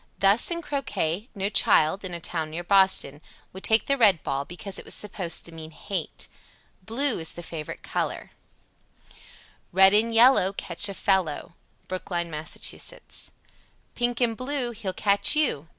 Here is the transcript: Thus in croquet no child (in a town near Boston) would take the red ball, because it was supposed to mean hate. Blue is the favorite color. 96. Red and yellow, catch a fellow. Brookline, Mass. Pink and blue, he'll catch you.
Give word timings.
Thus 0.17 0.49
in 0.49 0.63
croquet 0.63 1.29
no 1.35 1.47
child 1.49 2.03
(in 2.03 2.15
a 2.15 2.19
town 2.19 2.49
near 2.49 2.63
Boston) 2.63 3.21
would 3.53 3.63
take 3.63 3.85
the 3.85 3.99
red 3.99 4.23
ball, 4.23 4.45
because 4.45 4.79
it 4.79 4.83
was 4.85 4.95
supposed 4.95 5.45
to 5.45 5.51
mean 5.51 5.69
hate. 5.69 6.27
Blue 6.81 7.19
is 7.19 7.33
the 7.33 7.43
favorite 7.43 7.83
color. 7.83 8.31
96. 9.71 9.73
Red 9.73 9.93
and 9.93 10.11
yellow, 10.15 10.53
catch 10.53 10.89
a 10.89 10.95
fellow. 10.95 11.53
Brookline, 11.87 12.31
Mass. 12.31 12.97
Pink 13.93 14.21
and 14.21 14.35
blue, 14.35 14.71
he'll 14.71 14.91
catch 14.91 15.35
you. 15.35 15.67